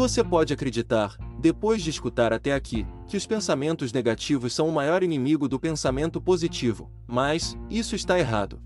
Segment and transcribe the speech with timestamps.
[0.00, 5.02] Você pode acreditar, depois de escutar até aqui, que os pensamentos negativos são o maior
[5.02, 8.62] inimigo do pensamento positivo, mas isso está errado.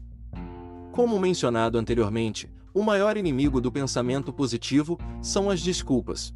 [0.93, 6.33] Como mencionado anteriormente, o maior inimigo do pensamento positivo são as desculpas.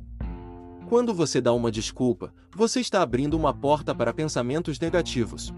[0.89, 5.55] Quando você dá uma desculpa, você está abrindo uma porta para pensamentos negativos.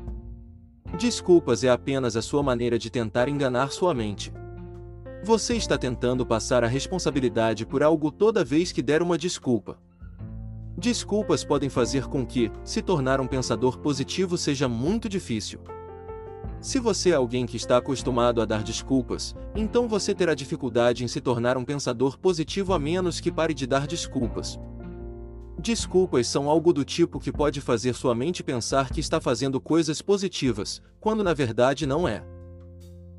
[0.99, 4.31] Desculpas é apenas a sua maneira de tentar enganar sua mente.
[5.23, 9.79] Você está tentando passar a responsabilidade por algo toda vez que der uma desculpa.
[10.79, 15.61] Desculpas podem fazer com que, se tornar um pensador positivo seja muito difícil.
[16.59, 21.09] Se você é alguém que está acostumado a dar desculpas, então você terá dificuldade em
[21.09, 24.59] se tornar um pensador positivo a menos que pare de dar desculpas.
[25.59, 30.01] Desculpas são algo do tipo que pode fazer sua mente pensar que está fazendo coisas
[30.01, 32.25] positivas, quando na verdade não é.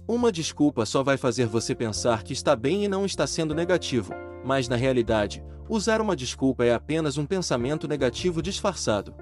[0.08, 4.12] Uma desculpa só vai fazer você pensar que está bem e não está sendo negativo,
[4.44, 9.14] mas na realidade, usar uma desculpa é apenas um pensamento negativo disfarçado.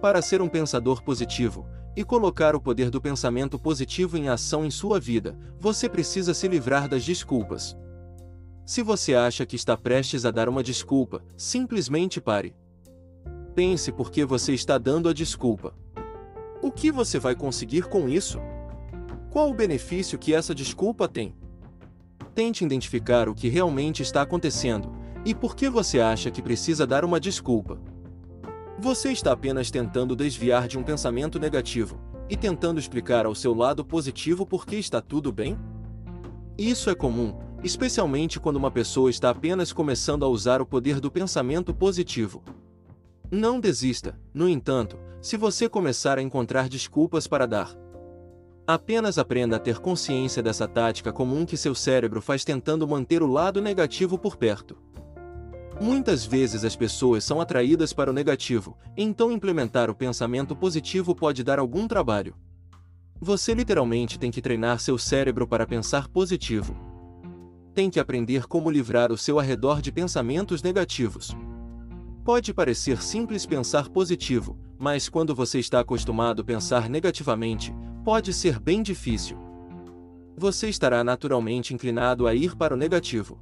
[0.00, 4.70] Para ser um pensador positivo e colocar o poder do pensamento positivo em ação em
[4.70, 7.76] sua vida, você precisa se livrar das desculpas.
[8.64, 12.54] Se você acha que está prestes a dar uma desculpa, simplesmente pare.
[13.54, 15.74] Pense por que você está dando a desculpa.
[16.62, 18.38] O que você vai conseguir com isso?
[19.38, 21.32] Qual o benefício que essa desculpa tem?
[22.34, 24.90] Tente identificar o que realmente está acontecendo
[25.24, 27.80] e por que você acha que precisa dar uma desculpa.
[28.80, 33.84] Você está apenas tentando desviar de um pensamento negativo e tentando explicar ao seu lado
[33.84, 35.56] positivo por que está tudo bem?
[36.58, 41.12] Isso é comum, especialmente quando uma pessoa está apenas começando a usar o poder do
[41.12, 42.42] pensamento positivo.
[43.30, 47.87] Não desista, no entanto, se você começar a encontrar desculpas para dar.
[48.68, 53.26] Apenas aprenda a ter consciência dessa tática comum que seu cérebro faz tentando manter o
[53.26, 54.76] lado negativo por perto.
[55.80, 61.42] Muitas vezes as pessoas são atraídas para o negativo, então implementar o pensamento positivo pode
[61.42, 62.34] dar algum trabalho.
[63.18, 66.76] Você literalmente tem que treinar seu cérebro para pensar positivo.
[67.72, 71.34] Tem que aprender como livrar o seu arredor de pensamentos negativos.
[72.22, 77.72] Pode parecer simples pensar positivo, mas quando você está acostumado a pensar negativamente,
[78.08, 79.36] pode ser bem difícil.
[80.34, 83.38] Você estará naturalmente inclinado a ir para o negativo.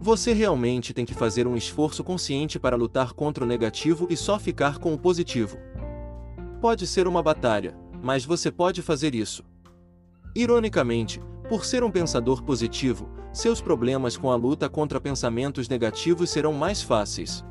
[0.00, 4.38] Você realmente tem que fazer um esforço consciente para lutar contra o negativo e só
[4.38, 5.58] ficar com o positivo.
[6.62, 9.44] Pode ser uma batalha, mas você pode fazer isso.
[10.34, 16.54] Ironicamente, por ser um pensador positivo, seus problemas com a luta contra pensamentos negativos serão
[16.54, 17.44] mais fáceis.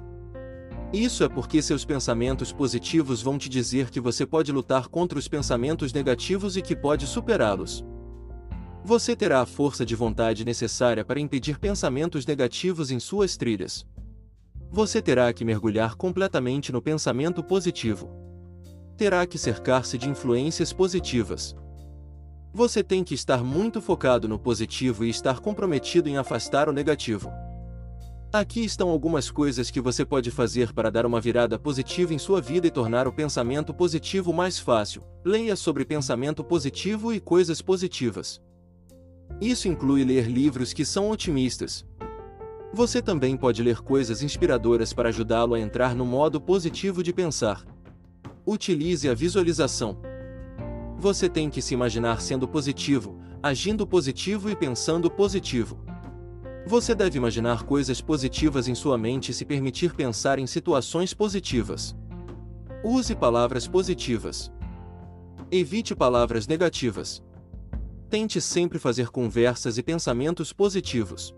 [0.93, 5.27] Isso é porque seus pensamentos positivos vão te dizer que você pode lutar contra os
[5.27, 7.83] pensamentos negativos e que pode superá-los.
[8.85, 13.87] Você terá a força de vontade necessária para impedir pensamentos negativos em suas trilhas.
[14.69, 18.11] Você terá que mergulhar completamente no pensamento positivo.
[18.95, 21.55] Terá que cercar-se de influências positivas.
[22.53, 27.31] Você tem que estar muito focado no positivo e estar comprometido em afastar o negativo.
[28.33, 32.41] Aqui estão algumas coisas que você pode fazer para dar uma virada positiva em sua
[32.41, 35.03] vida e tornar o pensamento positivo mais fácil.
[35.23, 38.41] Leia sobre pensamento positivo e coisas positivas.
[39.39, 41.85] Isso inclui ler livros que são otimistas.
[42.73, 47.63] Você também pode ler coisas inspiradoras para ajudá-lo a entrar no modo positivo de pensar.
[48.47, 49.95] Utilize a visualização.
[50.97, 55.92] Você tem que se imaginar sendo positivo, agindo positivo e pensando positivo.
[56.65, 61.93] Você deve imaginar coisas positivas em sua mente e se permitir pensar em situações positivas.
[62.83, 64.49] Use palavras positivas.
[65.51, 67.21] Evite palavras negativas.
[68.09, 71.35] Tente sempre fazer conversas e pensamentos positivos.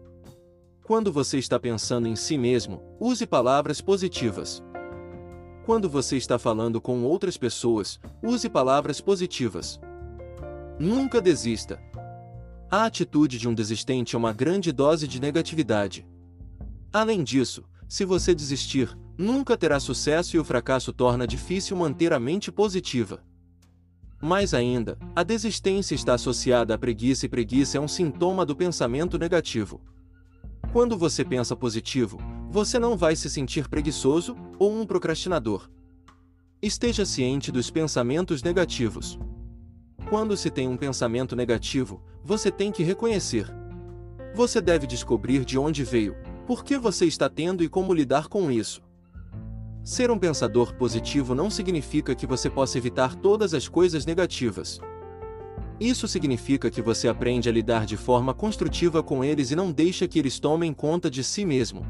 [0.84, 4.64] Quando você está pensando em si mesmo, use palavras positivas.
[5.66, 9.80] Quando você está falando com outras pessoas, use palavras positivas.
[10.80, 11.82] Nunca desista.
[12.70, 16.06] A atitude de um desistente é uma grande dose de negatividade.
[16.92, 22.20] Além disso, se você desistir, nunca terá sucesso e o fracasso torna difícil manter a
[22.20, 23.24] mente positiva.
[24.22, 29.20] Mais ainda, a desistência está associada à preguiça e preguiça é um sintoma do pensamento
[29.20, 29.82] negativo.
[30.74, 32.18] Quando você pensa positivo,
[32.50, 35.70] você não vai se sentir preguiçoso ou um procrastinador.
[36.62, 39.20] Esteja ciente dos pensamentos negativos.
[40.10, 43.48] Quando se tem um pensamento negativo, você tem que reconhecer.
[44.36, 46.16] Você deve descobrir de onde veio,
[46.46, 48.84] por que você está tendo e como lidar com isso.
[49.84, 54.80] Ser um pensador positivo não significa que você possa evitar todas as coisas negativas.
[55.80, 60.08] Isso significa que você aprende a lidar de forma construtiva com eles e não deixa
[60.08, 61.86] que eles tomem conta de si mesmo.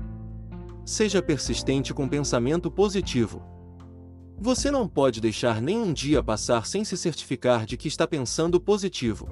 [0.86, 3.55] Seja persistente com pensamento positivo.
[4.38, 9.30] Você não pode deixar nenhum dia passar sem se certificar de que está pensando positivo.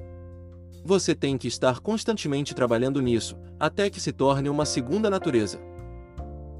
[0.85, 5.59] Você tem que estar constantemente trabalhando nisso, até que se torne uma segunda natureza.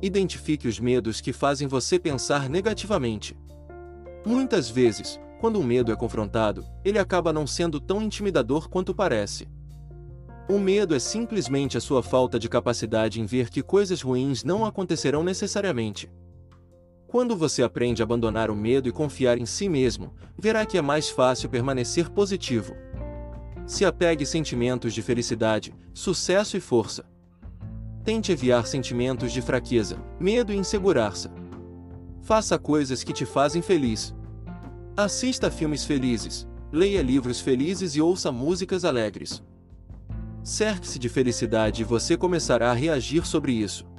[0.02, 3.36] Identifique os medos que fazem você pensar negativamente.
[4.26, 9.48] Muitas vezes, quando o medo é confrontado, ele acaba não sendo tão intimidador quanto parece.
[10.50, 14.66] O medo é simplesmente a sua falta de capacidade em ver que coisas ruins não
[14.66, 16.12] acontecerão necessariamente.
[17.14, 20.82] Quando você aprende a abandonar o medo e confiar em si mesmo, verá que é
[20.82, 22.76] mais fácil permanecer positivo.
[23.68, 27.06] Se apegue sentimentos de felicidade, sucesso e força.
[28.04, 31.32] Tente evitar sentimentos de fraqueza, medo e insegurança.
[32.24, 34.12] Faça coisas que te fazem feliz.
[34.98, 39.44] Assista filmes felizes, leia livros felizes e ouça músicas alegres.
[40.44, 43.93] Cerque-se de felicidade e você começará a reagir sobre isso.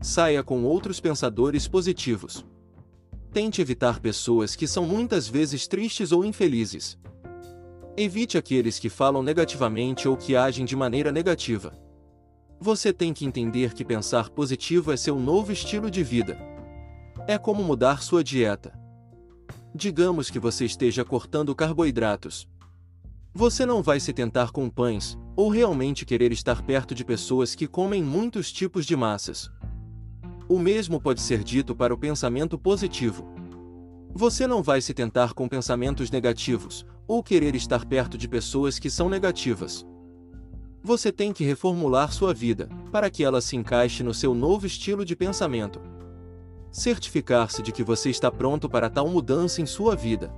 [0.00, 2.46] Saia com outros pensadores positivos.
[3.32, 6.96] Tente evitar pessoas que são muitas vezes tristes ou infelizes.
[7.96, 11.72] Evite aqueles que falam negativamente ou que agem de maneira negativa.
[12.60, 16.38] Você tem que entender que pensar positivo é seu novo estilo de vida.
[17.26, 18.72] É como mudar sua dieta.
[19.74, 22.48] Digamos que você esteja cortando carboidratos.
[23.34, 27.66] Você não vai se tentar com pães, ou realmente querer estar perto de pessoas que
[27.66, 29.50] comem muitos tipos de massas.
[30.48, 33.26] O mesmo pode ser dito para o pensamento positivo.
[34.14, 38.88] Você não vai se tentar com pensamentos negativos, ou querer estar perto de pessoas que
[38.88, 39.86] são negativas.
[40.82, 45.04] Você tem que reformular sua vida, para que ela se encaixe no seu novo estilo
[45.04, 45.80] de pensamento
[46.70, 50.32] certificar-se de que você está pronto para tal mudança em sua vida.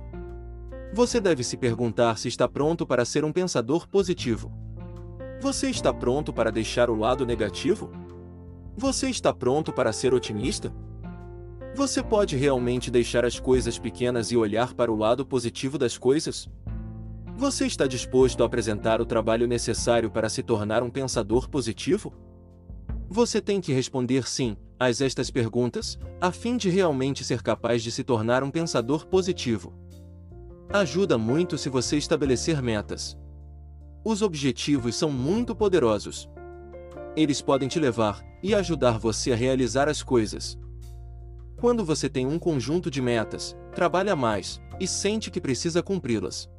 [0.93, 4.51] Você deve se perguntar se está pronto para ser um pensador positivo.
[5.41, 7.91] Você está pronto para deixar o lado negativo?
[8.77, 10.73] Você está pronto para ser otimista?
[11.75, 16.49] Você pode realmente deixar as coisas pequenas e olhar para o lado positivo das coisas?
[17.35, 22.13] Você está disposto a apresentar o trabalho necessário para se tornar um pensador positivo?
[23.09, 27.91] Você tem que responder sim a estas perguntas, a fim de realmente ser capaz de
[27.91, 29.73] se tornar um pensador positivo.
[30.71, 33.17] Ajuda muito se você estabelecer metas.
[34.03, 36.29] Os objetivos são muito poderosos.
[37.15, 40.57] Eles podem te levar e ajudar você a realizar as coisas.
[41.57, 46.49] Quando você tem um conjunto de metas, trabalha mais e sente que precisa cumpri-las.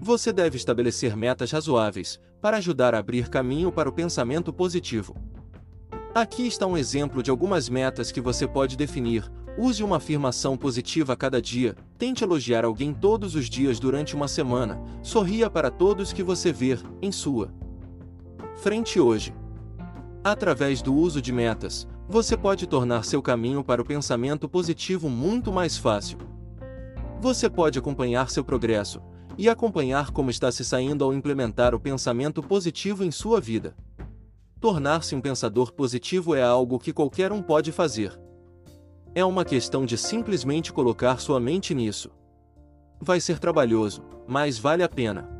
[0.00, 5.16] Você deve estabelecer metas razoáveis para ajudar a abrir caminho para o pensamento positivo.
[6.14, 9.30] Aqui está um exemplo de algumas metas que você pode definir.
[9.58, 14.28] Use uma afirmação positiva a cada dia, tente elogiar alguém todos os dias durante uma
[14.28, 17.50] semana, sorria para todos que você ver, em sua
[18.56, 19.34] frente hoje.
[20.26, 25.52] Através do uso de metas, você pode tornar seu caminho para o pensamento positivo muito
[25.52, 26.18] mais fácil.
[27.20, 29.00] Você pode acompanhar seu progresso
[29.38, 33.76] e acompanhar como está se saindo ao implementar o pensamento positivo em sua vida.
[34.60, 38.20] Tornar-se um pensador positivo é algo que qualquer um pode fazer.
[39.14, 42.10] É uma questão de simplesmente colocar sua mente nisso.
[43.00, 45.35] Vai ser trabalhoso, mas vale a pena.